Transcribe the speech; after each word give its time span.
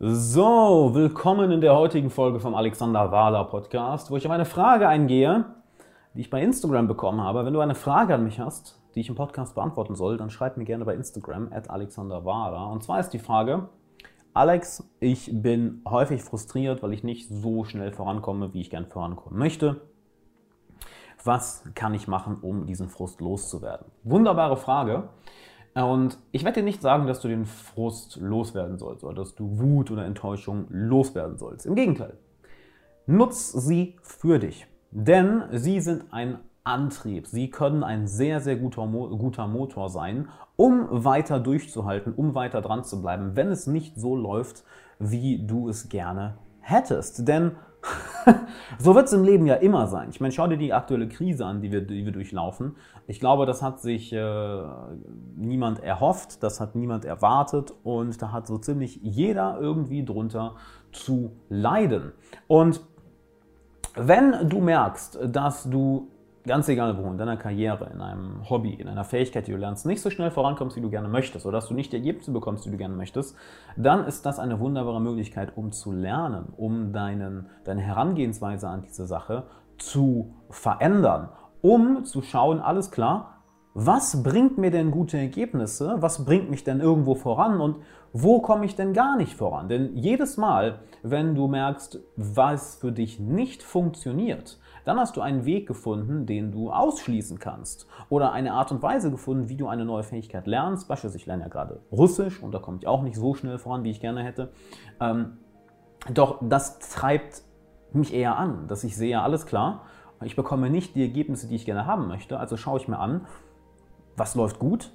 So, 0.00 0.92
willkommen 0.94 1.50
in 1.50 1.60
der 1.60 1.74
heutigen 1.74 2.08
Folge 2.08 2.38
vom 2.38 2.54
Alexander 2.54 3.10
Wahler 3.10 3.42
Podcast, 3.46 4.12
wo 4.12 4.16
ich 4.16 4.26
auf 4.26 4.30
eine 4.30 4.44
Frage 4.44 4.86
eingehe, 4.86 5.46
die 6.14 6.20
ich 6.20 6.30
bei 6.30 6.40
Instagram 6.40 6.86
bekommen 6.86 7.20
habe. 7.20 7.44
Wenn 7.44 7.52
du 7.52 7.58
eine 7.58 7.74
Frage 7.74 8.14
an 8.14 8.22
mich 8.22 8.38
hast, 8.38 8.80
die 8.94 9.00
ich 9.00 9.08
im 9.08 9.16
Podcast 9.16 9.56
beantworten 9.56 9.96
soll, 9.96 10.16
dann 10.16 10.30
schreib 10.30 10.56
mir 10.56 10.64
gerne 10.64 10.84
bei 10.84 10.94
Instagram 10.94 11.52
at 11.52 11.68
Alexander 11.68 12.24
Wahler. 12.24 12.70
Und 12.70 12.84
zwar 12.84 13.00
ist 13.00 13.08
die 13.08 13.18
Frage, 13.18 13.70
Alex, 14.34 14.88
ich 15.00 15.30
bin 15.32 15.82
häufig 15.84 16.22
frustriert, 16.22 16.80
weil 16.84 16.92
ich 16.92 17.02
nicht 17.02 17.28
so 17.28 17.64
schnell 17.64 17.90
vorankomme, 17.90 18.54
wie 18.54 18.60
ich 18.60 18.70
gern 18.70 18.86
vorankommen 18.86 19.36
möchte. 19.36 19.80
Was 21.24 21.64
kann 21.74 21.92
ich 21.94 22.06
machen, 22.06 22.36
um 22.40 22.66
diesen 22.66 22.88
Frust 22.88 23.20
loszuwerden? 23.20 23.88
Wunderbare 24.04 24.58
Frage. 24.58 25.08
Und 25.74 26.18
ich 26.32 26.44
werde 26.44 26.60
dir 26.60 26.64
nicht 26.64 26.82
sagen, 26.82 27.06
dass 27.06 27.20
du 27.20 27.28
den 27.28 27.44
Frust 27.44 28.16
loswerden 28.16 28.78
sollst 28.78 29.04
oder 29.04 29.14
dass 29.14 29.34
du 29.34 29.58
Wut 29.58 29.90
oder 29.90 30.04
Enttäuschung 30.04 30.66
loswerden 30.70 31.38
sollst. 31.38 31.66
Im 31.66 31.74
Gegenteil. 31.74 32.14
Nutz 33.06 33.52
sie 33.52 33.96
für 34.02 34.38
dich. 34.38 34.66
Denn 34.90 35.44
sie 35.52 35.80
sind 35.80 36.12
ein 36.12 36.38
Antrieb. 36.64 37.26
Sie 37.26 37.50
können 37.50 37.82
ein 37.82 38.06
sehr, 38.06 38.40
sehr 38.40 38.56
guter, 38.56 38.86
guter 38.86 39.46
Motor 39.46 39.88
sein, 39.88 40.28
um 40.56 40.86
weiter 40.90 41.40
durchzuhalten, 41.40 42.12
um 42.14 42.34
weiter 42.34 42.60
dran 42.60 42.84
zu 42.84 43.00
bleiben, 43.00 43.36
wenn 43.36 43.48
es 43.48 43.66
nicht 43.66 43.96
so 43.96 44.16
läuft, 44.16 44.64
wie 44.98 45.46
du 45.46 45.68
es 45.68 45.88
gerne 45.88 46.36
hättest. 46.60 47.26
Denn 47.26 47.52
so 48.78 48.94
wird 48.94 49.06
es 49.06 49.12
im 49.12 49.24
Leben 49.24 49.46
ja 49.46 49.54
immer 49.54 49.86
sein. 49.86 50.08
Ich 50.10 50.20
meine, 50.20 50.32
schau 50.32 50.46
dir 50.46 50.56
die 50.56 50.72
aktuelle 50.72 51.08
Krise 51.08 51.46
an, 51.46 51.60
die 51.60 51.72
wir, 51.72 51.82
die 51.82 52.04
wir 52.04 52.12
durchlaufen. 52.12 52.76
Ich 53.06 53.20
glaube, 53.20 53.46
das 53.46 53.62
hat 53.62 53.80
sich 53.80 54.12
äh, 54.12 54.62
niemand 55.36 55.82
erhofft, 55.82 56.42
das 56.42 56.60
hat 56.60 56.74
niemand 56.74 57.04
erwartet 57.04 57.72
und 57.82 58.20
da 58.20 58.32
hat 58.32 58.46
so 58.46 58.58
ziemlich 58.58 59.00
jeder 59.02 59.58
irgendwie 59.60 60.04
drunter 60.04 60.56
zu 60.92 61.32
leiden. 61.48 62.12
Und 62.46 62.80
wenn 63.94 64.48
du 64.48 64.60
merkst, 64.60 65.18
dass 65.26 65.68
du 65.68 66.08
ganz 66.48 66.68
egal 66.68 66.98
wo, 66.98 67.08
in 67.10 67.18
deiner 67.18 67.36
Karriere, 67.36 67.90
in 67.94 68.00
einem 68.00 68.48
Hobby, 68.50 68.74
in 68.74 68.88
einer 68.88 69.04
Fähigkeit, 69.04 69.46
die 69.46 69.52
du 69.52 69.58
lernst, 69.58 69.86
nicht 69.86 70.02
so 70.02 70.10
schnell 70.10 70.32
vorankommst, 70.32 70.76
wie 70.76 70.80
du 70.80 70.90
gerne 70.90 71.08
möchtest, 71.08 71.46
oder 71.46 71.58
dass 71.58 71.68
du 71.68 71.74
nicht 71.74 71.92
die 71.92 71.96
Ergebnisse 71.96 72.32
bekommst, 72.32 72.64
die 72.64 72.70
du 72.70 72.76
gerne 72.76 72.96
möchtest, 72.96 73.36
dann 73.76 74.04
ist 74.06 74.26
das 74.26 74.40
eine 74.40 74.58
wunderbare 74.58 75.00
Möglichkeit, 75.00 75.56
um 75.56 75.70
zu 75.70 75.92
lernen, 75.92 76.52
um 76.56 76.92
deinen, 76.92 77.46
deine 77.64 77.82
Herangehensweise 77.82 78.68
an 78.68 78.82
diese 78.82 79.06
Sache 79.06 79.44
zu 79.78 80.34
verändern, 80.50 81.28
um 81.62 82.04
zu 82.04 82.22
schauen, 82.22 82.60
alles 82.60 82.90
klar, 82.90 83.38
was 83.74 84.24
bringt 84.24 84.58
mir 84.58 84.72
denn 84.72 84.90
gute 84.90 85.18
Ergebnisse, 85.18 85.98
was 86.00 86.24
bringt 86.24 86.50
mich 86.50 86.64
denn 86.64 86.80
irgendwo 86.80 87.14
voran 87.14 87.60
und 87.60 87.76
wo 88.12 88.40
komme 88.40 88.64
ich 88.64 88.74
denn 88.74 88.92
gar 88.92 89.16
nicht 89.16 89.34
voran? 89.34 89.68
Denn 89.68 89.96
jedes 89.96 90.36
Mal, 90.36 90.80
wenn 91.02 91.34
du 91.34 91.46
merkst, 91.46 92.00
was 92.16 92.76
für 92.76 92.90
dich 92.90 93.20
nicht 93.20 93.62
funktioniert, 93.62 94.58
dann 94.88 94.98
hast 94.98 95.18
du 95.18 95.20
einen 95.20 95.44
Weg 95.44 95.68
gefunden, 95.68 96.24
den 96.24 96.50
du 96.50 96.70
ausschließen 96.70 97.38
kannst. 97.38 97.86
Oder 98.08 98.32
eine 98.32 98.54
Art 98.54 98.72
und 98.72 98.82
Weise 98.82 99.10
gefunden, 99.10 99.50
wie 99.50 99.56
du 99.58 99.68
eine 99.68 99.84
neue 99.84 100.02
Fähigkeit 100.02 100.46
lernst. 100.46 100.88
Beispielsweise, 100.88 101.18
ich 101.18 101.26
lerne 101.26 101.42
ja 101.42 101.48
gerade 101.50 101.82
Russisch 101.92 102.42
und 102.42 102.54
da 102.54 102.58
komme 102.58 102.78
ich 102.78 102.86
auch 102.86 103.02
nicht 103.02 103.16
so 103.16 103.34
schnell 103.34 103.58
voran, 103.58 103.84
wie 103.84 103.90
ich 103.90 104.00
gerne 104.00 104.22
hätte. 104.22 104.50
Ähm, 104.98 105.36
doch 106.14 106.38
das 106.40 106.78
treibt 106.78 107.42
mich 107.92 108.14
eher 108.14 108.38
an, 108.38 108.66
dass 108.66 108.82
ich 108.82 108.96
sehe, 108.96 109.20
alles 109.20 109.44
klar, 109.44 109.82
ich 110.24 110.36
bekomme 110.36 110.70
nicht 110.70 110.94
die 110.94 111.02
Ergebnisse, 111.02 111.48
die 111.48 111.56
ich 111.56 111.66
gerne 111.66 111.84
haben 111.84 112.08
möchte. 112.08 112.40
Also 112.40 112.56
schaue 112.56 112.78
ich 112.80 112.88
mir 112.88 112.98
an, 112.98 113.26
was 114.16 114.34
läuft 114.36 114.58
gut, 114.58 114.90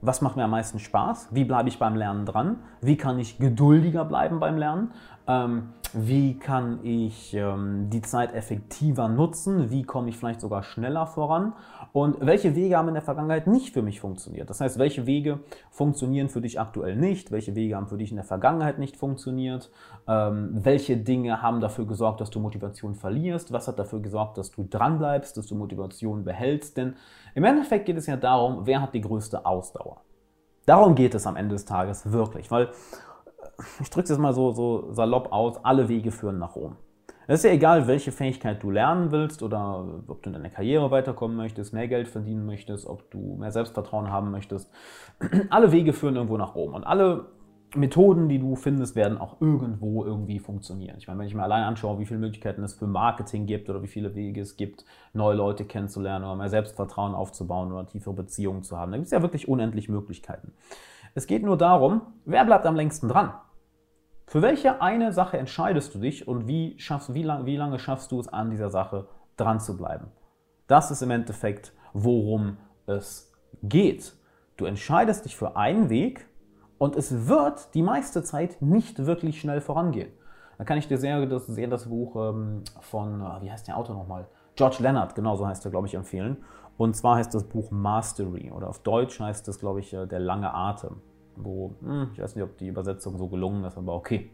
was 0.00 0.22
macht 0.22 0.36
mir 0.36 0.44
am 0.44 0.50
meisten 0.50 0.78
Spaß, 0.78 1.28
wie 1.32 1.44
bleibe 1.44 1.68
ich 1.68 1.78
beim 1.78 1.94
Lernen 1.94 2.24
dran, 2.24 2.60
wie 2.80 2.96
kann 2.96 3.18
ich 3.18 3.38
geduldiger 3.38 4.06
bleiben 4.06 4.40
beim 4.40 4.56
Lernen, 4.56 4.92
ähm, 5.28 5.72
wie 5.92 6.38
kann 6.38 6.80
ich 6.84 7.32
ähm, 7.34 7.88
die 7.90 8.02
Zeit 8.02 8.34
effektiver 8.34 9.08
nutzen, 9.08 9.70
wie 9.70 9.82
komme 9.82 10.08
ich 10.10 10.16
vielleicht 10.18 10.40
sogar 10.40 10.62
schneller 10.62 11.06
voran? 11.06 11.54
Und 11.92 12.18
welche 12.20 12.54
Wege 12.54 12.76
haben 12.76 12.88
in 12.88 12.94
der 12.94 13.02
Vergangenheit 13.02 13.46
nicht 13.46 13.72
für 13.72 13.82
mich 13.82 14.00
funktioniert. 14.00 14.50
Das 14.50 14.60
heißt, 14.60 14.78
welche 14.78 15.06
Wege 15.06 15.40
funktionieren 15.70 16.28
für 16.28 16.40
dich 16.40 16.60
aktuell 16.60 16.96
nicht, 16.96 17.30
welche 17.30 17.54
Wege 17.54 17.76
haben 17.76 17.86
für 17.86 17.96
dich 17.96 18.10
in 18.10 18.16
der 18.16 18.24
Vergangenheit 18.24 18.78
nicht 18.78 18.96
funktioniert, 18.96 19.70
ähm, 20.06 20.50
welche 20.52 20.96
Dinge 20.96 21.40
haben 21.40 21.60
dafür 21.60 21.86
gesorgt, 21.86 22.20
dass 22.20 22.30
du 22.30 22.40
Motivation 22.40 22.94
verlierst, 22.94 23.52
was 23.52 23.66
hat 23.66 23.78
dafür 23.78 24.00
gesorgt, 24.00 24.36
dass 24.36 24.50
du 24.50 24.66
dranbleibst, 24.68 25.36
dass 25.36 25.46
du 25.46 25.54
Motivation 25.54 26.24
behältst, 26.24 26.76
denn 26.76 26.96
im 27.34 27.44
Endeffekt 27.44 27.86
geht 27.86 27.96
es 27.96 28.06
ja 28.06 28.16
darum, 28.16 28.66
wer 28.66 28.82
hat 28.82 28.92
die 28.92 29.00
größte 29.00 29.46
Ausdauer. 29.46 30.02
Darum 30.66 30.94
geht 30.96 31.14
es 31.14 31.26
am 31.26 31.36
Ende 31.36 31.54
des 31.54 31.64
Tages 31.64 32.10
wirklich, 32.10 32.50
weil 32.50 32.70
ich 33.80 33.90
drücke 33.90 34.04
es 34.04 34.10
jetzt 34.10 34.18
mal 34.18 34.32
so, 34.32 34.52
so 34.52 34.92
salopp 34.92 35.32
aus, 35.32 35.64
alle 35.64 35.88
Wege 35.88 36.10
führen 36.10 36.38
nach 36.38 36.56
Rom. 36.56 36.76
Es 37.28 37.40
ist 37.40 37.44
ja 37.44 37.50
egal, 37.50 37.88
welche 37.88 38.12
Fähigkeit 38.12 38.62
du 38.62 38.70
lernen 38.70 39.10
willst 39.10 39.42
oder 39.42 39.84
ob 40.06 40.22
du 40.22 40.30
in 40.30 40.34
deiner 40.34 40.48
Karriere 40.48 40.92
weiterkommen 40.92 41.36
möchtest, 41.36 41.74
mehr 41.74 41.88
Geld 41.88 42.06
verdienen 42.06 42.46
möchtest, 42.46 42.86
ob 42.86 43.10
du 43.10 43.36
mehr 43.38 43.50
Selbstvertrauen 43.50 44.12
haben 44.12 44.30
möchtest. 44.30 44.70
Alle 45.50 45.72
Wege 45.72 45.92
führen 45.92 46.14
irgendwo 46.14 46.36
nach 46.36 46.54
Rom 46.54 46.74
und 46.74 46.84
alle 46.84 47.26
Methoden, 47.74 48.28
die 48.28 48.38
du 48.38 48.54
findest, 48.54 48.94
werden 48.94 49.18
auch 49.18 49.40
irgendwo 49.40 50.04
irgendwie 50.04 50.38
funktionieren. 50.38 50.96
Ich 50.98 51.08
meine, 51.08 51.18
wenn 51.18 51.26
ich 51.26 51.34
mir 51.34 51.42
allein 51.42 51.64
anschaue, 51.64 51.98
wie 51.98 52.06
viele 52.06 52.20
Möglichkeiten 52.20 52.62
es 52.62 52.74
für 52.74 52.86
Marketing 52.86 53.46
gibt 53.46 53.68
oder 53.68 53.82
wie 53.82 53.88
viele 53.88 54.14
Wege 54.14 54.40
es 54.40 54.56
gibt, 54.56 54.84
neue 55.12 55.34
Leute 55.34 55.64
kennenzulernen 55.64 56.24
oder 56.24 56.36
mehr 56.36 56.48
Selbstvertrauen 56.48 57.14
aufzubauen 57.14 57.72
oder 57.72 57.86
tiefere 57.86 58.14
Beziehungen 58.14 58.62
zu 58.62 58.78
haben, 58.78 58.92
da 58.92 58.98
gibt 58.98 59.06
es 59.06 59.12
ja 59.12 59.20
wirklich 59.20 59.48
unendlich 59.48 59.88
Möglichkeiten. 59.88 60.52
Es 61.14 61.26
geht 61.26 61.42
nur 61.42 61.56
darum, 61.56 62.02
wer 62.24 62.44
bleibt 62.44 62.66
am 62.66 62.76
längsten 62.76 63.08
dran? 63.08 63.32
Für 64.28 64.42
welche 64.42 64.82
eine 64.82 65.12
Sache 65.12 65.38
entscheidest 65.38 65.94
du 65.94 66.00
dich 66.00 66.26
und 66.26 66.48
wie, 66.48 66.74
schaffst, 66.80 67.14
wie, 67.14 67.22
lang, 67.22 67.46
wie 67.46 67.56
lange 67.56 67.78
schaffst 67.78 68.10
du 68.10 68.18
es 68.18 68.26
an 68.26 68.50
dieser 68.50 68.70
Sache 68.70 69.06
dran 69.36 69.60
zu 69.60 69.76
bleiben? 69.76 70.08
Das 70.66 70.90
ist 70.90 71.00
im 71.00 71.12
Endeffekt, 71.12 71.72
worum 71.92 72.56
es 72.86 73.32
geht. 73.62 74.14
Du 74.56 74.64
entscheidest 74.64 75.26
dich 75.26 75.36
für 75.36 75.56
einen 75.56 75.90
Weg 75.90 76.26
und 76.76 76.96
es 76.96 77.28
wird 77.28 77.72
die 77.74 77.82
meiste 77.82 78.24
Zeit 78.24 78.60
nicht 78.60 79.06
wirklich 79.06 79.40
schnell 79.40 79.60
vorangehen. 79.60 80.10
Da 80.58 80.64
kann 80.64 80.78
ich 80.78 80.88
dir 80.88 80.98
sehr 80.98 81.24
das, 81.26 81.46
sehr 81.46 81.68
das 81.68 81.88
Buch 81.88 82.16
ähm, 82.16 82.64
von, 82.80 83.20
äh, 83.20 83.42
wie 83.42 83.52
heißt 83.52 83.68
der 83.68 83.76
Autor 83.76 83.94
nochmal? 83.94 84.26
George 84.56 84.78
Leonard, 84.80 85.14
genau 85.14 85.36
so 85.36 85.46
heißt 85.46 85.64
er, 85.66 85.70
glaube 85.70 85.86
ich, 85.86 85.94
empfehlen. 85.94 86.38
Und 86.78 86.96
zwar 86.96 87.16
heißt 87.16 87.32
das 87.32 87.44
Buch 87.44 87.70
Mastery 87.70 88.50
oder 88.50 88.68
auf 88.68 88.80
Deutsch 88.80 89.20
heißt 89.20 89.46
es, 89.46 89.60
glaube 89.60 89.80
ich, 89.80 89.92
äh, 89.92 90.06
Der 90.06 90.18
lange 90.18 90.52
Atem 90.52 91.00
wo, 91.36 91.74
hm, 91.80 92.10
ich 92.12 92.20
weiß 92.20 92.34
nicht, 92.34 92.44
ob 92.44 92.56
die 92.58 92.68
Übersetzung 92.68 93.18
so 93.18 93.28
gelungen 93.28 93.64
ist, 93.64 93.78
aber 93.78 93.94
okay. 93.94 94.30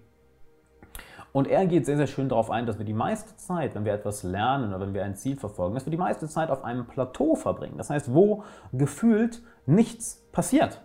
Und 1.32 1.48
er 1.48 1.66
geht 1.66 1.86
sehr, 1.86 1.96
sehr 1.96 2.06
schön 2.06 2.28
darauf 2.28 2.50
ein, 2.50 2.66
dass 2.66 2.78
wir 2.78 2.84
die 2.84 2.92
meiste 2.92 3.36
Zeit, 3.36 3.74
wenn 3.74 3.86
wir 3.86 3.94
etwas 3.94 4.22
lernen 4.22 4.68
oder 4.68 4.80
wenn 4.80 4.92
wir 4.92 5.02
ein 5.04 5.16
Ziel 5.16 5.36
verfolgen, 5.36 5.74
dass 5.74 5.86
wir 5.86 5.90
die 5.90 5.96
meiste 5.96 6.28
Zeit 6.28 6.50
auf 6.50 6.62
einem 6.62 6.86
Plateau 6.86 7.34
verbringen. 7.34 7.78
Das 7.78 7.88
heißt, 7.88 8.12
wo 8.12 8.44
gefühlt 8.72 9.42
nichts 9.64 10.28
passiert. 10.32 10.82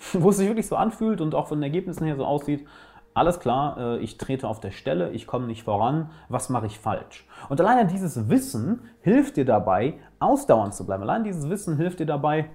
wo 0.12 0.30
es 0.30 0.36
sich 0.36 0.48
wirklich 0.48 0.66
so 0.66 0.76
anfühlt 0.76 1.20
und 1.20 1.34
auch 1.34 1.48
von 1.48 1.58
den 1.58 1.64
Ergebnissen 1.64 2.04
her 2.04 2.16
so 2.16 2.24
aussieht, 2.24 2.66
alles 3.12 3.40
klar, 3.40 3.76
äh, 3.78 3.98
ich 3.98 4.18
trete 4.18 4.48
auf 4.48 4.60
der 4.60 4.70
Stelle, 4.70 5.10
ich 5.10 5.26
komme 5.26 5.46
nicht 5.46 5.64
voran, 5.64 6.10
was 6.28 6.48
mache 6.48 6.66
ich 6.66 6.78
falsch? 6.78 7.26
Und 7.48 7.60
alleine 7.60 7.86
dieses 7.86 8.28
Wissen 8.28 8.82
hilft 9.00 9.36
dir 9.36 9.44
dabei, 9.44 9.98
ausdauernd 10.20 10.74
zu 10.74 10.86
bleiben. 10.86 11.02
Allein 11.02 11.24
dieses 11.24 11.48
Wissen 11.48 11.76
hilft 11.76 11.98
dir 12.00 12.06
dabei, 12.06 12.50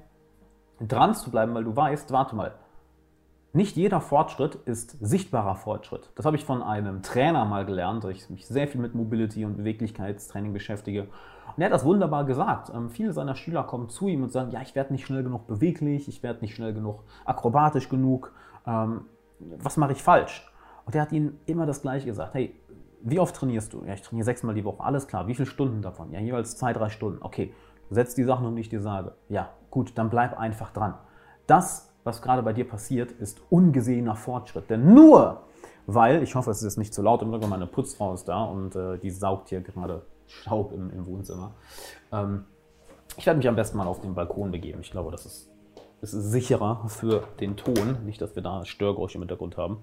dran 0.80 1.14
zu 1.14 1.30
bleiben, 1.30 1.54
weil 1.54 1.66
du 1.66 1.76
weißt, 1.76 2.12
warte 2.12 2.36
mal, 2.36 2.54
nicht 3.56 3.78
jeder 3.78 4.02
Fortschritt 4.02 4.56
ist 4.66 4.98
sichtbarer 5.00 5.56
Fortschritt. 5.56 6.12
Das 6.16 6.26
habe 6.26 6.36
ich 6.36 6.44
von 6.44 6.62
einem 6.62 7.02
Trainer 7.02 7.46
mal 7.46 7.66
gelernt, 7.66 8.04
weil 8.04 8.12
ich 8.12 8.30
mich 8.30 8.46
sehr 8.48 8.68
viel 8.68 8.82
mit 8.82 8.96
Mobility 8.96 9.46
und 9.46 9.56
Beweglichkeitstraining 9.58 10.52
beschäftige. 10.52 11.04
Und 11.56 11.62
er 11.62 11.66
hat 11.66 11.74
das 11.74 11.86
wunderbar 11.86 12.26
gesagt. 12.26 12.70
Ähm, 12.76 12.90
viele 12.90 13.14
seiner 13.14 13.36
Schüler 13.36 13.64
kommen 13.64 13.88
zu 13.88 14.08
ihm 14.08 14.24
und 14.24 14.32
sagen, 14.32 14.52
ja, 14.52 14.62
ich 14.62 14.76
werde 14.76 14.92
nicht 14.92 15.06
schnell 15.06 15.24
genug 15.24 15.48
beweglich, 15.48 16.08
ich 16.10 16.22
werde 16.22 16.42
nicht 16.42 16.54
schnell 16.54 16.74
genug 16.74 17.04
akrobatisch 17.24 17.88
genug. 17.88 18.34
Ähm, 18.68 19.06
was 19.40 19.78
mache 19.78 19.94
ich 19.94 20.04
falsch? 20.04 20.52
Und 20.86 20.94
er 20.94 21.02
hat 21.02 21.12
ihnen 21.12 21.40
immer 21.46 21.66
das 21.66 21.82
Gleiche 21.82 22.08
gesagt. 22.08 22.34
Hey, 22.34 22.60
wie 23.02 23.20
oft 23.20 23.36
trainierst 23.36 23.72
du? 23.72 23.84
Ja, 23.86 23.94
ich 23.94 24.02
trainiere 24.02 24.26
sechsmal 24.26 24.56
die 24.56 24.66
Woche. 24.66 24.84
Alles 24.84 25.08
klar. 25.08 25.28
Wie 25.28 25.36
viele 25.36 25.46
Stunden 25.46 25.82
davon? 25.82 26.12
Ja, 26.12 26.20
jeweils 26.20 26.58
zwei, 26.58 26.74
drei 26.74 26.90
Stunden. 26.90 27.20
Okay, 27.22 27.54
du 27.88 27.96
setzt 27.96 28.18
die 28.18 28.24
Sachen 28.24 28.46
um, 28.46 28.56
die 28.56 28.62
ich 28.62 28.70
dir 28.70 28.82
sage. 28.82 29.14
Ja, 29.30 29.50
gut, 29.72 29.98
dann 29.98 30.10
bleib 30.10 30.38
einfach 30.38 30.72
dran. 30.72 30.96
Das 31.48 31.95
was 32.06 32.22
gerade 32.22 32.44
bei 32.44 32.54
dir 32.54 32.68
passiert, 32.68 33.12
ist 33.12 33.42
ungesehener 33.50 34.16
Fortschritt. 34.16 34.70
Denn 34.70 34.94
nur 34.94 35.42
weil, 35.88 36.24
ich 36.24 36.36
hoffe, 36.36 36.52
es 36.52 36.64
ist 36.64 36.78
nicht 36.78 36.94
zu 36.94 37.02
laut, 37.02 37.22
im 37.22 37.32
Rücken 37.32 37.50
meine 37.50 37.68
Putzfrau 37.68 38.14
ist 38.14 38.26
da 38.26 38.44
und 38.46 38.76
äh, 38.76 38.98
die 39.00 39.10
saugt 39.10 39.50
hier 39.50 39.62
gerade 39.62 40.04
Staub 40.28 40.72
im, 40.72 40.92
im 40.92 41.06
Wohnzimmer. 41.08 41.56
Ähm, 42.12 42.46
ich 43.18 43.26
werde 43.26 43.38
mich 43.38 43.48
am 43.48 43.56
besten 43.56 43.78
mal 43.78 43.88
auf 43.88 44.02
den 44.02 44.14
Balkon 44.14 44.52
begeben. 44.52 44.80
Ich 44.82 44.92
glaube, 44.92 45.12
das 45.12 45.26
ist, 45.26 45.50
ist 46.02 46.12
sicherer 46.12 46.88
für 46.88 47.24
den 47.40 47.58
Ton. 47.58 48.06
Nicht, 48.06 48.22
dass 48.22 48.36
wir 48.36 48.44
da 48.44 48.66
Störgeräusche 48.66 49.18
im 49.18 49.24
Hintergrund 49.24 49.58
haben. 49.58 49.80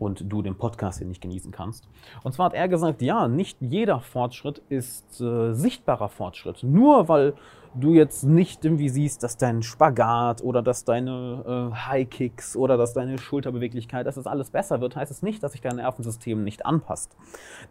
Und 0.00 0.24
du 0.32 0.42
den 0.42 0.56
Podcast 0.56 0.98
hier 0.98 1.06
nicht 1.06 1.20
genießen 1.20 1.52
kannst. 1.52 1.86
Und 2.24 2.32
zwar 2.32 2.46
hat 2.46 2.54
er 2.54 2.68
gesagt, 2.68 3.02
ja, 3.02 3.28
nicht 3.28 3.58
jeder 3.60 4.00
Fortschritt 4.00 4.62
ist 4.68 5.20
äh, 5.20 5.52
sichtbarer 5.52 6.08
Fortschritt. 6.08 6.64
Nur 6.64 7.08
weil 7.08 7.34
du 7.74 7.94
jetzt 7.94 8.24
nicht 8.24 8.64
irgendwie 8.64 8.88
siehst, 8.88 9.22
dass 9.22 9.36
dein 9.36 9.62
Spagat 9.62 10.42
oder 10.42 10.62
dass 10.62 10.84
deine 10.84 11.70
äh, 11.72 11.74
High 11.76 12.08
Kicks 12.08 12.56
oder 12.56 12.76
dass 12.76 12.94
deine 12.94 13.18
Schulterbeweglichkeit, 13.18 14.06
dass 14.06 14.16
das 14.16 14.26
alles 14.26 14.50
besser 14.50 14.80
wird, 14.80 14.96
heißt 14.96 15.12
es 15.12 15.22
nicht, 15.22 15.42
dass 15.42 15.52
sich 15.52 15.60
dein 15.60 15.76
Nervensystem 15.76 16.42
nicht 16.42 16.66
anpasst. 16.66 17.16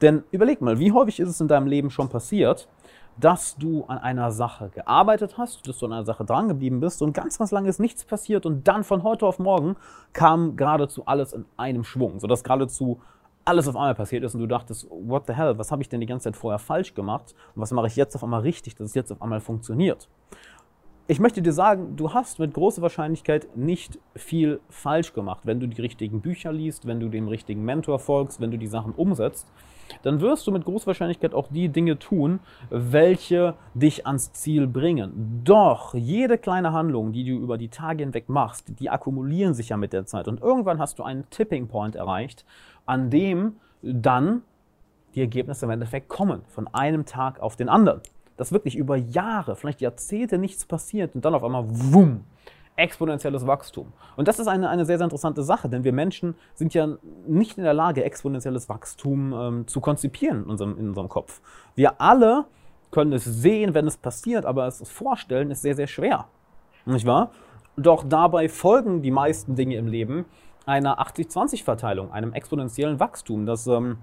Denn 0.01 0.23
überleg 0.31 0.61
mal, 0.61 0.79
wie 0.79 0.91
häufig 0.91 1.19
ist 1.19 1.29
es 1.29 1.41
in 1.41 1.47
deinem 1.47 1.67
Leben 1.67 1.89
schon 1.89 2.09
passiert, 2.09 2.69
dass 3.19 3.55
du 3.57 3.83
an 3.85 3.97
einer 3.97 4.31
Sache 4.31 4.69
gearbeitet 4.69 5.37
hast, 5.37 5.67
dass 5.67 5.77
du 5.79 5.85
an 5.85 5.93
einer 5.93 6.05
Sache 6.05 6.25
drangeblieben 6.25 6.79
bist 6.79 7.01
und 7.01 7.13
ganz 7.13 7.39
was 7.39 7.51
lange 7.51 7.69
ist 7.69 7.79
nichts 7.79 8.05
passiert 8.05 8.45
und 8.45 8.67
dann 8.67 8.83
von 8.83 9.03
heute 9.03 9.25
auf 9.25 9.39
morgen 9.39 9.75
kam 10.13 10.55
geradezu 10.55 11.05
alles 11.05 11.33
in 11.33 11.45
einem 11.57 11.83
Schwung, 11.83 12.19
sodass 12.19 12.43
geradezu 12.43 13.01
alles 13.45 13.67
auf 13.67 13.75
einmal 13.75 13.95
passiert 13.95 14.23
ist 14.23 14.35
und 14.35 14.41
du 14.41 14.47
dachtest, 14.47 14.87
what 14.89 15.25
the 15.27 15.33
hell, 15.33 15.57
was 15.57 15.71
habe 15.71 15.81
ich 15.81 15.89
denn 15.89 15.99
die 15.99 16.05
ganze 16.05 16.25
Zeit 16.25 16.35
vorher 16.35 16.59
falsch 16.59 16.93
gemacht 16.93 17.33
und 17.55 17.61
was 17.61 17.71
mache 17.71 17.87
ich 17.87 17.95
jetzt 17.95 18.15
auf 18.15 18.23
einmal 18.23 18.41
richtig, 18.41 18.75
dass 18.75 18.87
es 18.87 18.93
jetzt 18.93 19.11
auf 19.11 19.21
einmal 19.21 19.39
funktioniert. 19.39 20.07
Ich 21.11 21.19
möchte 21.19 21.41
dir 21.41 21.53
sagen, 21.53 21.95
du 21.95 22.13
hast 22.13 22.37
mit 22.37 22.53
großer 22.53 22.83
Wahrscheinlichkeit 22.83 23.57
nicht 23.57 23.97
viel 24.15 24.59
falsch 24.69 25.13
gemacht, 25.13 25.41
wenn 25.43 25.59
du 25.59 25.65
die 25.65 25.81
richtigen 25.81 26.21
Bücher 26.21 26.53
liest, 26.53 26.85
wenn 26.85 26.99
du 26.99 27.09
dem 27.09 27.27
richtigen 27.27 27.65
Mentor 27.65 27.97
folgst, 27.97 28.39
wenn 28.39 28.51
du 28.51 28.57
die 28.57 28.67
Sachen 28.67 28.93
umsetzt 28.93 29.47
dann 30.03 30.21
wirst 30.21 30.45
du 30.47 30.51
mit 30.51 30.65
großer 30.65 30.87
Wahrscheinlichkeit 30.87 31.33
auch 31.33 31.47
die 31.49 31.69
Dinge 31.69 31.99
tun, 31.99 32.39
welche 32.69 33.55
dich 33.73 34.05
ans 34.05 34.31
Ziel 34.33 34.67
bringen. 34.67 35.41
Doch 35.43 35.93
jede 35.93 36.37
kleine 36.37 36.73
Handlung, 36.73 37.11
die 37.11 37.23
du 37.23 37.31
über 37.31 37.57
die 37.57 37.69
Tage 37.69 38.03
hinweg 38.03 38.29
machst, 38.29 38.79
die 38.79 38.89
akkumulieren 38.89 39.53
sich 39.53 39.69
ja 39.69 39.77
mit 39.77 39.93
der 39.93 40.05
Zeit. 40.05 40.27
Und 40.27 40.41
irgendwann 40.41 40.79
hast 40.79 40.99
du 40.99 41.03
einen 41.03 41.29
Tipping 41.29 41.67
Point 41.67 41.95
erreicht, 41.95 42.45
an 42.85 43.09
dem 43.09 43.55
dann 43.81 44.43
die 45.15 45.21
Ergebnisse 45.21 45.65
im 45.65 45.71
Endeffekt 45.71 46.07
kommen, 46.07 46.41
von 46.47 46.67
einem 46.67 47.05
Tag 47.05 47.39
auf 47.39 47.55
den 47.55 47.67
anderen. 47.67 48.01
Dass 48.39 48.53
wirklich 48.53 48.77
über 48.77 48.95
Jahre, 48.95 49.57
vielleicht 49.57 49.81
Jahrzehnte 49.81 50.37
nichts 50.37 50.65
passiert 50.65 51.13
und 51.13 51.25
dann 51.25 51.35
auf 51.35 51.43
einmal, 51.43 51.65
wumm, 51.67 52.23
exponentielles 52.77 53.45
Wachstum. 53.45 53.91
Und 54.15 54.29
das 54.29 54.39
ist 54.39 54.47
eine, 54.47 54.69
eine 54.69 54.85
sehr, 54.85 54.97
sehr 54.97 55.03
interessante 55.03 55.43
Sache, 55.43 55.67
denn 55.67 55.83
wir 55.83 55.91
Menschen 55.91 56.35
sind 56.55 56.73
ja 56.73 56.87
nicht 57.27 57.57
in 57.57 57.65
der 57.65 57.73
Lage, 57.73 58.05
exponentielles 58.05 58.69
Wachstum 58.69 59.33
ähm, 59.33 59.67
zu 59.67 59.81
konzipieren 59.81 60.43
in 60.43 60.49
unserem, 60.49 60.77
in 60.77 60.87
unserem 60.87 61.09
Kopf. 61.09 61.41
Wir 61.75 61.99
alle 61.99 62.45
können 62.91 63.11
es 63.11 63.25
sehen, 63.25 63.73
wenn 63.73 63.85
es 63.87 63.97
passiert, 63.97 64.45
aber 64.45 64.67
es 64.67 64.89
vorstellen 64.89 65.51
ist 65.51 65.61
sehr, 65.61 65.75
sehr 65.75 65.87
schwer. 65.87 66.29
Nicht 66.85 67.05
wahr? 67.05 67.31
Doch 67.75 68.05
dabei 68.07 68.47
folgen 68.47 69.01
die 69.01 69.11
meisten 69.11 69.55
Dinge 69.55 69.75
im 69.75 69.87
Leben 69.87 70.23
einer 70.65 71.01
80-20-Verteilung, 71.01 72.13
einem 72.13 72.31
exponentiellen 72.31 73.01
Wachstum. 73.01 73.45
Das 73.45 73.67
ähm, 73.67 73.97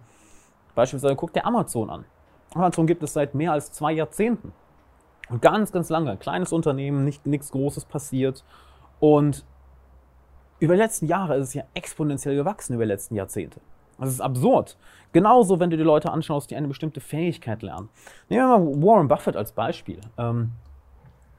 beispielsweise 0.75 1.17
guckt 1.17 1.35
der 1.35 1.47
Amazon 1.47 1.89
an. 1.89 2.05
Amazon 2.57 2.87
gibt 2.87 3.03
es 3.03 3.13
seit 3.13 3.35
mehr 3.35 3.53
als 3.53 3.73
zwei 3.73 3.93
Jahrzehnten. 3.93 4.53
Und 5.29 5.43
ganz, 5.43 5.73
ganz 5.73 5.89
lange, 5.89 6.13
ein 6.13 6.19
kleines 6.19 6.53
Unternehmen, 6.53 7.05
nicht, 7.05 7.27
nichts 7.27 7.51
Großes 7.51 7.85
passiert. 7.85 8.45
Und 9.01 9.45
über 10.59 10.75
die 10.75 10.81
letzten 10.81 11.07
Jahre 11.07 11.37
ist 11.37 11.49
es 11.49 11.55
ja 11.55 11.65
exponentiell 11.75 12.37
gewachsen, 12.37 12.75
über 12.75 12.85
die 12.85 12.93
letzten 12.93 13.17
Jahrzehnte. 13.17 13.61
Das 13.99 14.11
ist 14.11 14.21
absurd. 14.21 14.77
Genauso, 15.13 15.59
wenn 15.59 15.71
du 15.71 15.77
die 15.77 15.83
Leute 15.83 16.11
anschaust, 16.13 16.51
die 16.51 16.57
eine 16.57 16.69
bestimmte 16.69 17.01
Fähigkeit 17.01 17.63
lernen. 17.63 17.89
Nehmen 18.29 18.49
wir 18.49 18.59
mal 18.59 18.83
Warren 18.83 19.09
Buffett 19.09 19.37
als 19.37 19.53
Beispiel. 19.53 20.01
Ähm, 20.19 20.53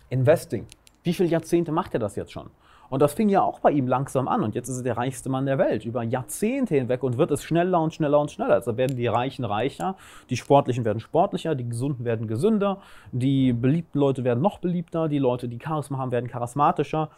Investing. 0.09 0.65
Wie 1.03 1.13
viele 1.13 1.29
Jahrzehnte 1.29 1.71
macht 1.71 1.93
er 1.93 1.99
das 1.99 2.15
jetzt 2.15 2.31
schon? 2.31 2.49
Und 2.89 3.01
das 3.01 3.13
fing 3.13 3.29
ja 3.29 3.41
auch 3.41 3.59
bei 3.59 3.71
ihm 3.71 3.87
langsam 3.87 4.27
an. 4.27 4.43
Und 4.43 4.55
jetzt 4.55 4.69
ist 4.69 4.77
er 4.77 4.83
der 4.83 4.97
reichste 4.97 5.29
Mann 5.29 5.45
der 5.45 5.57
Welt 5.57 5.85
über 5.85 6.03
Jahrzehnte 6.03 6.75
hinweg 6.75 7.03
und 7.03 7.17
wird 7.17 7.31
es 7.31 7.43
schneller 7.43 7.81
und 7.81 7.93
schneller 7.93 8.19
und 8.19 8.31
schneller. 8.31 8.53
Also 8.53 8.77
werden 8.77 8.95
die 8.95 9.07
Reichen 9.07 9.45
reicher, 9.45 9.95
die 10.29 10.37
Sportlichen 10.37 10.85
werden 10.85 10.99
sportlicher, 10.99 11.55
die 11.55 11.67
Gesunden 11.67 12.05
werden 12.05 12.27
gesünder, 12.27 12.79
die 13.11 13.53
beliebten 13.53 13.99
Leute 13.99 14.23
werden 14.23 14.41
noch 14.41 14.59
beliebter, 14.59 15.07
die 15.07 15.19
Leute, 15.19 15.47
die 15.47 15.59
Charisma 15.59 15.97
haben, 15.97 16.11
werden 16.11 16.29
charismatischer. 16.29 17.09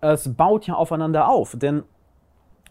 Es 0.00 0.34
baut 0.34 0.66
ja 0.66 0.74
aufeinander 0.74 1.28
auf. 1.28 1.54
Denn 1.56 1.82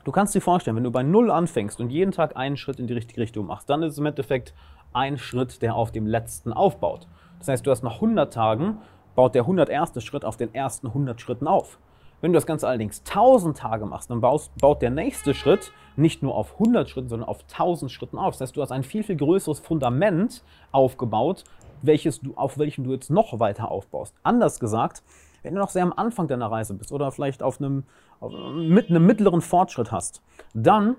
du 0.03 0.11
kannst 0.11 0.33
dir 0.33 0.41
vorstellen, 0.41 0.75
wenn 0.77 0.83
du 0.83 0.91
bei 0.91 1.03
Null 1.03 1.29
anfängst 1.29 1.79
und 1.79 1.91
jeden 1.91 2.11
Tag 2.11 2.35
einen 2.35 2.57
Schritt 2.57 2.79
in 2.79 2.87
die 2.87 2.93
richtige 2.93 3.21
Richtung 3.21 3.45
machst, 3.45 3.69
dann 3.69 3.83
ist 3.83 3.93
es 3.93 3.99
im 3.99 4.05
Endeffekt 4.07 4.53
ein 4.93 5.17
Schritt, 5.19 5.61
der 5.61 5.75
auf 5.75 5.91
dem 5.91 6.07
letzten 6.07 6.51
aufbaut. 6.51 7.07
Das 7.37 7.47
heißt, 7.47 7.65
du 7.65 7.71
hast 7.71 7.83
nach 7.83 7.95
100 7.95 8.33
Tagen, 8.33 8.79
baut 9.15 9.35
der 9.35 9.43
101. 9.43 10.03
Schritt 10.03 10.25
auf 10.25 10.37
den 10.37 10.53
ersten 10.53 10.87
100 10.87 11.19
Schritten 11.21 11.47
auf. 11.47 11.77
Wenn 12.21 12.33
du 12.33 12.37
das 12.37 12.45
Ganze 12.45 12.67
allerdings 12.67 13.01
1000 13.07 13.57
Tage 13.57 13.85
machst, 13.85 14.09
dann 14.09 14.21
baust, 14.21 14.55
baut 14.57 14.81
der 14.81 14.89
nächste 14.89 15.33
Schritt 15.33 15.71
nicht 15.95 16.21
nur 16.21 16.35
auf 16.35 16.53
100 16.53 16.89
Schritten, 16.89 17.09
sondern 17.09 17.29
auf 17.29 17.43
1000 17.51 17.91
Schritten 17.91 18.17
auf. 18.17 18.33
Das 18.33 18.41
heißt, 18.41 18.57
du 18.57 18.61
hast 18.61 18.71
ein 18.71 18.83
viel, 18.83 19.03
viel 19.03 19.15
größeres 19.15 19.59
Fundament 19.59 20.43
aufgebaut, 20.71 21.43
welches 21.81 22.19
du, 22.19 22.33
auf 22.35 22.57
welchem 22.57 22.83
du 22.83 22.93
jetzt 22.93 23.09
noch 23.09 23.39
weiter 23.39 23.71
aufbaust. 23.71 24.13
Anders 24.23 24.59
gesagt, 24.59 25.03
wenn 25.43 25.53
du 25.53 25.59
noch 25.59 25.69
sehr 25.69 25.83
am 25.83 25.93
Anfang 25.93 26.27
deiner 26.27 26.51
Reise 26.51 26.73
bist 26.73 26.91
oder 26.91 27.11
vielleicht 27.11 27.41
auf 27.41 27.59
einem, 27.59 27.83
auf, 28.19 28.33
mit 28.53 28.89
einem 28.89 29.05
mittleren 29.05 29.41
Fortschritt 29.41 29.91
hast, 29.91 30.21
dann 30.53 30.97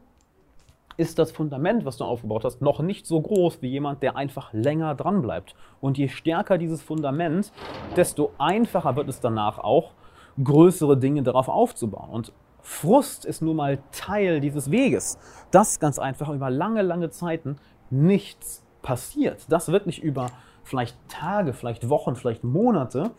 ist 0.97 1.19
das 1.19 1.33
Fundament, 1.33 1.85
was 1.85 1.97
du 1.97 2.05
aufgebaut 2.05 2.45
hast, 2.45 2.61
noch 2.61 2.81
nicht 2.81 3.07
so 3.07 3.21
groß 3.21 3.63
wie 3.63 3.69
jemand, 3.69 4.03
der 4.03 4.17
einfach 4.17 4.53
länger 4.53 4.95
dran 4.95 5.23
bleibt. 5.23 5.55
Und 5.81 5.97
je 5.97 6.09
stärker 6.09 6.59
dieses 6.59 6.83
Fundament, 6.83 7.53
desto 7.97 8.33
einfacher 8.39 8.97
wird 8.97 9.09
es 9.09 9.21
danach 9.21 9.59
auch, 9.59 9.93
größere 10.43 10.97
Dinge 10.97 11.23
darauf 11.23 11.49
aufzubauen. 11.49 12.11
Und 12.11 12.32
Frust 12.62 13.25
ist 13.25 13.43
nun 13.43 13.56
mal 13.56 13.79
Teil 13.93 14.41
dieses 14.41 14.71
Weges, 14.71 15.19
dass 15.50 15.81
ganz 15.81 15.99
einfach 15.99 16.29
über 16.29 16.50
lange, 16.50 16.82
lange 16.82 17.11
Zeiten 17.11 17.56
nichts 17.91 18.62
passiert. 18.82 19.50
Dass 19.50 19.73
wirklich 19.73 20.03
über 20.03 20.27
vielleicht 20.62 20.97
Tage, 21.09 21.53
vielleicht 21.53 21.88
Wochen, 21.88 22.17
vielleicht 22.17 22.44
Monate 22.44 23.11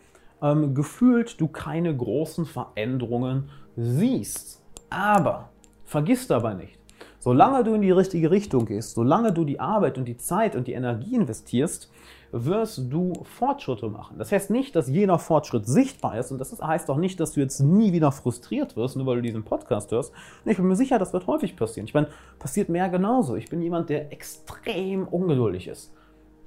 ähm, 0.42 0.74
gefühlt 0.74 1.40
du 1.40 1.48
keine 1.48 1.96
großen 1.96 2.46
Veränderungen 2.46 3.50
siehst. 3.76 4.62
Aber 4.90 5.50
vergiss 5.84 6.26
dabei 6.26 6.54
nicht, 6.54 6.78
solange 7.22 7.62
du 7.62 7.74
in 7.74 7.82
die 7.82 7.92
richtige 7.92 8.32
Richtung 8.32 8.66
gehst, 8.66 8.96
solange 8.96 9.32
du 9.32 9.44
die 9.44 9.60
Arbeit 9.60 9.96
und 9.96 10.06
die 10.06 10.16
Zeit 10.16 10.56
und 10.56 10.66
die 10.66 10.72
Energie 10.72 11.14
investierst, 11.14 11.88
wirst 12.32 12.92
du 12.92 13.12
Fortschritte 13.22 13.86
machen. 13.88 14.18
Das 14.18 14.32
heißt 14.32 14.50
nicht, 14.50 14.74
dass 14.74 14.88
jeder 14.88 15.20
Fortschritt 15.20 15.64
sichtbar 15.64 16.18
ist 16.18 16.32
und 16.32 16.38
das 16.38 16.60
heißt 16.60 16.90
auch 16.90 16.96
nicht, 16.96 17.20
dass 17.20 17.32
du 17.32 17.40
jetzt 17.40 17.60
nie 17.60 17.92
wieder 17.92 18.10
frustriert 18.10 18.76
wirst, 18.76 18.96
nur 18.96 19.06
weil 19.06 19.16
du 19.16 19.22
diesen 19.22 19.44
Podcast 19.44 19.92
hörst. 19.92 20.12
Ich 20.44 20.56
bin 20.56 20.66
mir 20.66 20.74
sicher, 20.74 20.98
das 20.98 21.12
wird 21.12 21.28
häufig 21.28 21.54
passieren. 21.54 21.86
Ich 21.86 21.94
meine, 21.94 22.08
passiert 22.40 22.68
mehr 22.68 22.88
genauso. 22.88 23.36
Ich 23.36 23.48
bin 23.48 23.62
jemand, 23.62 23.88
der 23.88 24.10
extrem 24.12 25.06
ungeduldig 25.06 25.68
ist. 25.68 25.94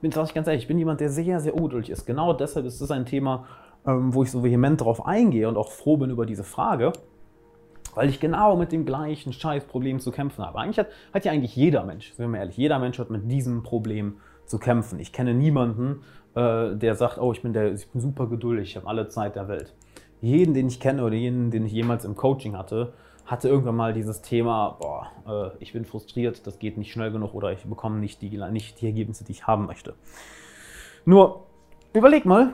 Bin, 0.02 0.12
sag 0.12 0.26
ich 0.26 0.34
ganz 0.34 0.48
ehrlich, 0.48 0.64
ich 0.64 0.68
bin 0.68 0.78
jemand, 0.78 1.00
der 1.00 1.10
sehr, 1.10 1.40
sehr 1.40 1.56
ungeduldig 1.56 1.92
ist. 1.92 2.06
Genau 2.06 2.34
deshalb 2.34 2.66
ist 2.66 2.82
das 2.82 2.92
ein 2.92 3.06
Thema, 3.06 3.46
ähm, 3.88 4.14
wo 4.14 4.24
ich 4.24 4.32
so 4.32 4.44
vehement 4.44 4.82
darauf 4.82 5.06
eingehe 5.06 5.48
und 5.48 5.56
auch 5.56 5.72
froh 5.72 5.96
bin 5.96 6.10
über 6.10 6.26
diese 6.26 6.44
Frage 6.44 6.92
weil 7.96 8.10
ich 8.10 8.20
genau 8.20 8.56
mit 8.56 8.72
dem 8.72 8.86
gleichen 8.86 9.34
Scheißproblem 9.34 10.00
zu 10.00 10.12
kämpfen 10.12 10.46
habe. 10.46 10.60
Eigentlich 10.60 10.80
hat, 10.80 10.90
hat 11.14 11.26
ja 11.26 11.32
eigentlich 11.32 11.56
jeder 11.56 11.84
Mensch, 11.84 12.10
sind 12.10 12.20
wir 12.20 12.28
mal 12.28 12.38
ehrlich, 12.38 12.58
jeder 12.58 12.80
Mensch 12.80 13.00
hat 13.00 13.10
mit 13.10 13.32
diesem 13.32 13.64
Problem 13.64 14.18
zu 14.46 14.60
kämpfen. 14.60 15.00
Ich 15.00 15.12
kenne 15.12 15.34
niemanden, 15.34 16.04
äh, 16.36 16.76
der 16.76 16.96
sagt, 16.96 17.18
oh, 17.18 17.32
ich 17.32 17.42
bin, 17.42 17.54
der, 17.54 17.74
ich 17.74 17.90
bin 17.90 18.02
super 18.02 18.28
geduldig, 18.28 18.70
ich 18.70 18.76
habe 18.76 18.88
alle 18.88 19.08
Zeit 19.08 19.36
der 19.36 19.48
Welt. 19.48 19.74
Jeden, 20.22 20.54
den 20.54 20.68
ich 20.68 20.80
kenne 20.80 21.04
oder 21.04 21.16
jeden, 21.16 21.52
den 21.52 21.66
ich 21.66 21.72
jemals 21.72 22.06
im 22.06 22.16
Coaching 22.16 22.58
hatte, 22.58 22.94
hatte 23.26 23.50
irgendwann 23.50 23.76
mal 23.76 23.94
dieses 23.94 24.22
Thema, 24.22 24.78
boah, 24.80 25.08
äh, 25.28 25.58
ich 25.60 25.74
bin 25.74 25.86
frustriert, 25.86 26.46
das 26.46 26.60
geht 26.60 26.78
nicht 26.78 26.92
schnell 26.92 27.12
genug 27.12 27.34
oder 27.34 27.52
ich 27.52 27.64
bekomme 27.64 28.00
nicht 28.00 28.22
die, 28.22 28.30
nicht 28.52 28.82
die 28.82 28.86
Ergebnisse, 28.86 29.24
die 29.24 29.32
ich 29.32 29.48
haben 29.48 29.66
möchte. 29.66 29.96
Nur, 31.06 31.46
überleg 31.94 32.26
mal, 32.26 32.54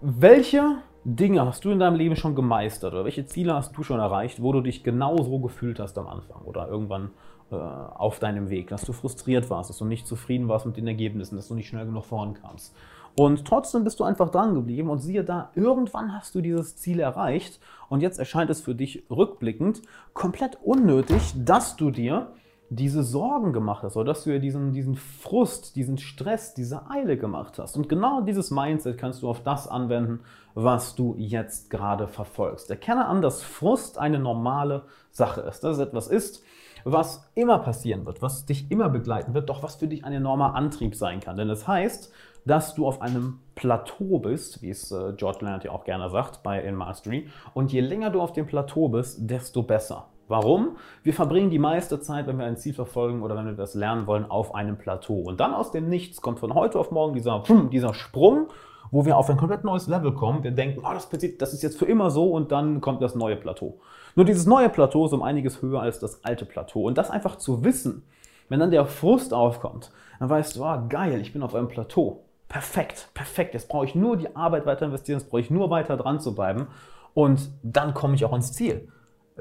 welche 0.00 0.78
Dinge 1.08 1.46
hast 1.46 1.64
du 1.64 1.70
in 1.70 1.78
deinem 1.78 1.94
Leben 1.94 2.16
schon 2.16 2.34
gemeistert 2.34 2.92
oder 2.92 3.04
welche 3.04 3.26
Ziele 3.26 3.54
hast 3.54 3.76
du 3.76 3.84
schon 3.84 4.00
erreicht, 4.00 4.42
wo 4.42 4.52
du 4.52 4.60
dich 4.60 4.82
genauso 4.82 5.38
gefühlt 5.38 5.78
hast 5.78 5.96
am 5.98 6.08
Anfang 6.08 6.42
oder 6.42 6.66
irgendwann 6.66 7.10
äh, 7.52 7.54
auf 7.54 8.18
deinem 8.18 8.50
Weg, 8.50 8.66
dass 8.70 8.82
du 8.82 8.92
frustriert 8.92 9.48
warst, 9.48 9.70
dass 9.70 9.78
du 9.78 9.84
nicht 9.84 10.08
zufrieden 10.08 10.48
warst 10.48 10.66
mit 10.66 10.76
den 10.76 10.88
Ergebnissen, 10.88 11.36
dass 11.36 11.46
du 11.46 11.54
nicht 11.54 11.68
schnell 11.68 11.86
genug 11.86 12.06
vorankamst. 12.06 12.74
Und 13.16 13.44
trotzdem 13.46 13.84
bist 13.84 14.00
du 14.00 14.04
einfach 14.04 14.30
dran 14.30 14.56
geblieben 14.56 14.90
und 14.90 14.98
siehe 14.98 15.22
da, 15.22 15.52
irgendwann 15.54 16.12
hast 16.12 16.34
du 16.34 16.40
dieses 16.40 16.74
Ziel 16.76 16.98
erreicht 16.98 17.60
und 17.88 18.00
jetzt 18.00 18.18
erscheint 18.18 18.50
es 18.50 18.60
für 18.60 18.74
dich 18.74 19.04
rückblickend 19.08 19.82
komplett 20.12 20.58
unnötig, 20.64 21.34
dass 21.36 21.76
du 21.76 21.92
dir 21.92 22.32
diese 22.68 23.02
Sorgen 23.02 23.52
gemacht 23.52 23.82
hast 23.84 23.96
oder 23.96 24.12
dass 24.12 24.24
du 24.24 24.30
dir 24.30 24.40
diesen, 24.40 24.72
diesen 24.72 24.96
Frust, 24.96 25.76
diesen 25.76 25.98
Stress, 25.98 26.54
diese 26.54 26.90
Eile 26.90 27.16
gemacht 27.16 27.58
hast. 27.58 27.76
Und 27.76 27.88
genau 27.88 28.22
dieses 28.22 28.50
Mindset 28.50 28.98
kannst 28.98 29.22
du 29.22 29.28
auf 29.28 29.42
das 29.42 29.68
anwenden, 29.68 30.20
was 30.54 30.94
du 30.94 31.14
jetzt 31.16 31.70
gerade 31.70 32.08
verfolgst. 32.08 32.70
Erkenne 32.70 33.06
an, 33.06 33.22
dass 33.22 33.42
Frust 33.42 33.98
eine 33.98 34.18
normale 34.18 34.82
Sache 35.10 35.42
ist, 35.42 35.60
dass 35.60 35.78
es 35.78 35.86
etwas 35.86 36.08
ist, 36.08 36.42
was 36.84 37.28
immer 37.34 37.58
passieren 37.58 38.06
wird, 38.06 38.22
was 38.22 38.46
dich 38.46 38.70
immer 38.70 38.88
begleiten 38.88 39.34
wird, 39.34 39.48
doch 39.48 39.62
was 39.62 39.76
für 39.76 39.88
dich 39.88 40.04
ein 40.04 40.12
enormer 40.12 40.54
Antrieb 40.54 40.94
sein 40.94 41.20
kann. 41.20 41.36
Denn 41.36 41.50
es 41.50 41.60
das 41.60 41.68
heißt, 41.68 42.12
dass 42.46 42.74
du 42.74 42.86
auf 42.86 43.02
einem 43.02 43.40
Plateau 43.56 44.20
bist, 44.20 44.62
wie 44.62 44.70
es 44.70 44.92
äh, 44.92 45.12
George 45.16 45.38
Leonard 45.40 45.64
ja 45.64 45.72
auch 45.72 45.84
gerne 45.84 46.08
sagt 46.10 46.42
bei 46.44 46.60
In 46.60 46.76
Mastery. 46.76 47.28
Und 47.54 47.72
je 47.72 47.80
länger 47.80 48.10
du 48.10 48.20
auf 48.20 48.32
dem 48.32 48.46
Plateau 48.46 48.88
bist, 48.88 49.18
desto 49.28 49.64
besser. 49.64 50.06
Warum? 50.28 50.76
Wir 51.02 51.14
verbringen 51.14 51.50
die 51.50 51.58
meiste 51.58 52.00
Zeit, 52.00 52.26
wenn 52.26 52.38
wir 52.38 52.46
ein 52.46 52.56
Ziel 52.56 52.74
verfolgen 52.74 53.22
oder 53.22 53.36
wenn 53.36 53.46
wir 53.46 53.52
das 53.52 53.74
lernen 53.74 54.06
wollen, 54.06 54.28
auf 54.28 54.54
einem 54.54 54.76
Plateau. 54.76 55.20
Und 55.20 55.38
dann 55.38 55.54
aus 55.54 55.70
dem 55.70 55.88
Nichts 55.88 56.20
kommt 56.20 56.40
von 56.40 56.54
heute 56.54 56.78
auf 56.78 56.90
morgen 56.90 57.14
dieser, 57.14 57.42
dieser 57.70 57.94
Sprung, 57.94 58.48
wo 58.90 59.04
wir 59.04 59.16
auf 59.16 59.30
ein 59.30 59.36
komplett 59.36 59.64
neues 59.64 59.86
Level 59.86 60.12
kommen. 60.12 60.42
Wir 60.42 60.50
denken, 60.50 60.80
oh, 60.84 60.92
das, 60.92 61.08
das 61.10 61.52
ist 61.52 61.62
jetzt 61.62 61.78
für 61.78 61.86
immer 61.86 62.10
so 62.10 62.30
und 62.30 62.50
dann 62.50 62.80
kommt 62.80 63.02
das 63.02 63.14
neue 63.14 63.36
Plateau. 63.36 63.80
Nur 64.14 64.24
dieses 64.24 64.46
neue 64.46 64.68
Plateau 64.68 65.06
ist 65.06 65.12
um 65.12 65.22
einiges 65.22 65.62
höher 65.62 65.80
als 65.80 66.00
das 66.00 66.24
alte 66.24 66.44
Plateau. 66.44 66.84
Und 66.84 66.98
das 66.98 67.10
einfach 67.10 67.36
zu 67.36 67.64
wissen, 67.64 68.04
wenn 68.48 68.60
dann 68.60 68.70
der 68.70 68.86
Frust 68.86 69.34
aufkommt, 69.34 69.92
dann 70.18 70.30
weißt 70.30 70.56
du, 70.56 70.64
oh, 70.64 70.78
geil, 70.88 71.20
ich 71.20 71.32
bin 71.32 71.42
auf 71.42 71.54
einem 71.54 71.68
Plateau. 71.68 72.24
Perfekt, 72.48 73.10
perfekt. 73.12 73.54
Jetzt 73.54 73.68
brauche 73.68 73.84
ich 73.84 73.94
nur 73.94 74.16
die 74.16 74.34
Arbeit 74.34 74.66
weiter 74.66 74.86
investieren, 74.86 75.18
jetzt 75.18 75.30
brauche 75.30 75.40
ich 75.40 75.50
nur 75.50 75.70
weiter 75.70 75.96
dran 75.96 76.20
zu 76.20 76.34
bleiben 76.34 76.68
und 77.12 77.50
dann 77.62 77.92
komme 77.92 78.14
ich 78.14 78.24
auch 78.24 78.32
ans 78.32 78.52
Ziel. 78.52 78.88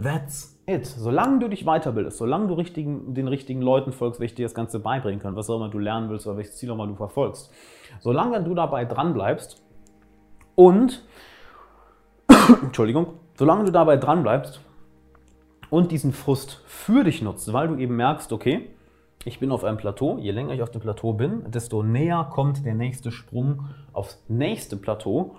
That's 0.02 0.55
it. 0.68 0.86
Solange 0.86 1.40
du 1.40 1.48
dich 1.48 1.66
weiterbildest, 1.66 2.18
solange 2.18 2.48
du 2.48 2.54
richtigen, 2.54 3.14
den 3.14 3.28
richtigen 3.28 3.62
Leuten 3.62 3.92
folgst, 3.92 4.20
welche 4.20 4.36
dir 4.36 4.46
das 4.46 4.54
Ganze 4.54 4.80
beibringen 4.80 5.20
können, 5.20 5.36
was 5.36 5.50
auch 5.50 5.58
immer 5.58 5.70
du 5.70 5.80
lernen 5.80 6.10
willst 6.10 6.28
oder 6.28 6.38
welches 6.38 6.58
Ziel 6.58 6.72
auch 6.72 6.76
immer 6.76 6.88
du 6.88 6.96
verfolgst, 6.96 7.52
solange 8.00 8.44
du 8.44 8.54
dabei 8.54 8.86
dran 8.86 9.14
bleibst 9.14 9.64
und, 10.56 11.04
Entschuldigung, 12.64 13.08
solange 13.38 13.66
du 13.66 13.72
dabei 13.72 13.98
dran 13.98 14.26
und 15.70 15.92
diesen 15.92 16.14
Frust 16.14 16.62
für 16.66 17.04
dich 17.04 17.22
nutzt, 17.22 17.52
weil 17.52 17.68
du 17.68 17.76
eben 17.78 17.96
merkst, 17.96 18.32
okay, 18.32 18.70
ich 19.26 19.40
bin 19.40 19.52
auf 19.52 19.64
einem 19.64 19.78
Plateau. 19.78 20.20
Je 20.20 20.32
länger 20.32 20.54
ich 20.54 20.62
auf 20.62 20.70
dem 20.70 20.82
Plateau 20.82 21.14
bin, 21.14 21.50
desto 21.50 21.82
näher 21.82 22.30
kommt 22.32 22.64
der 22.64 22.76
nächste 22.76 23.12
Sprung 23.12 23.66
aufs 23.92 24.24
nächste 24.28 24.78
Plateau, 24.78 25.36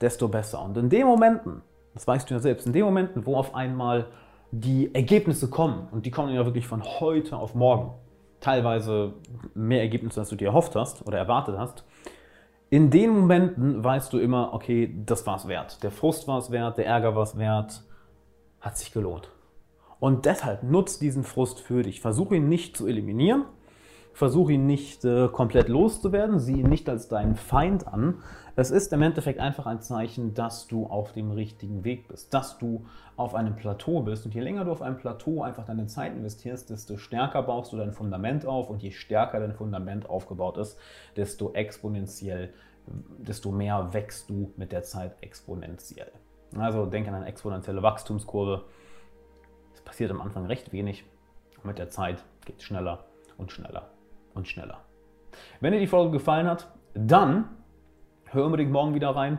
desto 0.00 0.28
besser. 0.28 0.62
Und 0.62 0.76
in 0.76 0.90
den 0.90 1.06
Momenten, 1.06 1.62
das 1.94 2.06
weißt 2.06 2.28
du 2.28 2.34
ja 2.34 2.40
selbst, 2.40 2.66
in 2.66 2.74
den 2.74 2.84
Momenten, 2.84 3.24
wo 3.24 3.36
auf 3.36 3.54
einmal 3.54 4.06
die 4.52 4.94
Ergebnisse 4.94 5.48
kommen, 5.48 5.88
und 5.92 6.06
die 6.06 6.10
kommen 6.10 6.34
ja 6.34 6.44
wirklich 6.44 6.66
von 6.66 6.82
heute 6.82 7.36
auf 7.36 7.54
morgen, 7.54 7.92
teilweise 8.40 9.14
mehr 9.54 9.80
Ergebnisse, 9.80 10.20
als 10.20 10.30
du 10.30 10.36
dir 10.36 10.48
erhofft 10.48 10.74
hast 10.74 11.06
oder 11.06 11.18
erwartet 11.18 11.56
hast, 11.58 11.84
in 12.70 12.90
den 12.90 13.10
Momenten 13.10 13.82
weißt 13.82 14.12
du 14.12 14.18
immer, 14.18 14.54
okay, 14.54 14.94
das 15.04 15.26
war 15.26 15.36
es 15.36 15.48
wert. 15.48 15.82
Der 15.82 15.90
Frust 15.90 16.28
war 16.28 16.38
es 16.38 16.50
wert, 16.52 16.78
der 16.78 16.86
Ärger 16.86 17.16
war 17.16 17.24
es 17.24 17.36
wert, 17.36 17.82
hat 18.60 18.78
sich 18.78 18.92
gelohnt. 18.92 19.28
Und 19.98 20.24
deshalb 20.24 20.62
nutzt 20.62 21.02
diesen 21.02 21.24
Frust 21.24 21.60
für 21.60 21.82
dich. 21.82 22.00
Versuche 22.00 22.36
ihn 22.36 22.48
nicht 22.48 22.76
zu 22.76 22.86
eliminieren. 22.86 23.44
Versuche 24.12 24.52
ihn 24.52 24.66
nicht 24.66 25.04
äh, 25.04 25.28
komplett 25.28 25.68
loszuwerden. 25.68 26.38
Sieh 26.38 26.60
ihn 26.60 26.68
nicht 26.68 26.88
als 26.88 27.08
deinen 27.08 27.36
Feind 27.36 27.86
an. 27.86 28.22
Es 28.56 28.70
ist 28.70 28.92
im 28.92 29.02
Endeffekt 29.02 29.38
einfach 29.38 29.66
ein 29.66 29.80
Zeichen, 29.80 30.34
dass 30.34 30.66
du 30.66 30.86
auf 30.86 31.12
dem 31.12 31.30
richtigen 31.30 31.84
Weg 31.84 32.08
bist, 32.08 32.34
dass 32.34 32.58
du 32.58 32.86
auf 33.16 33.34
einem 33.34 33.56
Plateau 33.56 34.02
bist. 34.02 34.26
Und 34.26 34.34
je 34.34 34.40
länger 34.40 34.64
du 34.64 34.72
auf 34.72 34.82
einem 34.82 34.98
Plateau 34.98 35.42
einfach 35.42 35.64
deine 35.64 35.86
Zeit 35.86 36.14
investierst, 36.14 36.70
desto 36.70 36.96
stärker 36.96 37.42
baust 37.42 37.72
du 37.72 37.76
dein 37.76 37.92
Fundament 37.92 38.44
auf. 38.44 38.68
Und 38.68 38.82
je 38.82 38.90
stärker 38.90 39.40
dein 39.40 39.54
Fundament 39.54 40.10
aufgebaut 40.10 40.58
ist, 40.58 40.78
desto 41.16 41.52
exponentiell, 41.52 42.52
desto 43.18 43.52
mehr 43.52 43.92
wächst 43.92 44.28
du 44.28 44.52
mit 44.56 44.72
der 44.72 44.82
Zeit 44.82 45.14
exponentiell. 45.20 46.10
Also 46.58 46.84
denk 46.84 47.06
an 47.06 47.14
eine 47.14 47.26
exponentielle 47.26 47.82
Wachstumskurve 47.82 48.64
passiert 49.84 50.10
am 50.10 50.20
Anfang 50.20 50.46
recht 50.46 50.72
wenig. 50.72 51.04
Mit 51.62 51.78
der 51.78 51.90
Zeit 51.90 52.24
geht 52.44 52.58
es 52.58 52.64
schneller 52.64 53.04
und 53.38 53.52
schneller 53.52 53.90
und 54.34 54.48
schneller. 54.48 54.78
Wenn 55.60 55.72
dir 55.72 55.80
die 55.80 55.86
Folge 55.86 56.12
gefallen 56.12 56.46
hat, 56.46 56.68
dann 56.94 57.48
hör 58.26 58.46
unbedingt 58.46 58.72
morgen 58.72 58.94
wieder 58.94 59.10
rein 59.10 59.38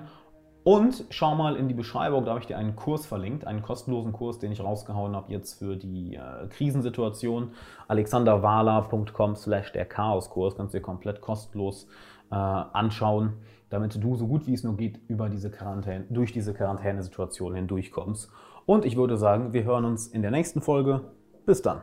und 0.63 1.05
schau 1.09 1.33
mal 1.33 1.55
in 1.55 1.67
die 1.67 1.73
Beschreibung, 1.73 2.23
da 2.23 2.31
habe 2.31 2.41
ich 2.41 2.45
dir 2.45 2.57
einen 2.57 2.75
Kurs 2.75 3.07
verlinkt, 3.07 3.47
einen 3.47 3.63
kostenlosen 3.63 4.11
Kurs, 4.11 4.37
den 4.37 4.51
ich 4.51 4.63
rausgehauen 4.63 5.15
habe 5.15 5.31
jetzt 5.31 5.57
für 5.57 5.75
die 5.75 6.15
äh, 6.15 6.47
Krisensituation. 6.49 7.53
alexanderwala.com 7.87 9.35
slash 9.35 9.71
der 9.71 9.85
Chaoskurs 9.85 10.55
kannst 10.55 10.73
du 10.73 10.77
dir 10.77 10.83
komplett 10.83 11.19
kostenlos 11.19 11.87
äh, 12.29 12.35
anschauen, 12.35 13.33
damit 13.69 14.01
du 14.03 14.15
so 14.15 14.27
gut 14.27 14.45
wie 14.45 14.53
es 14.53 14.63
nur 14.63 14.77
geht 14.77 14.99
über 15.07 15.29
diese 15.29 15.49
Quarantäne, 15.49 16.05
durch 16.11 16.31
diese 16.31 16.53
Quarantänesituation 16.53 17.55
hindurchkommst. 17.55 18.29
Und 18.67 18.85
ich 18.85 18.95
würde 18.95 19.17
sagen, 19.17 19.53
wir 19.53 19.63
hören 19.63 19.85
uns 19.85 20.07
in 20.07 20.21
der 20.21 20.29
nächsten 20.29 20.61
Folge. 20.61 21.01
Bis 21.47 21.63
dann. 21.63 21.81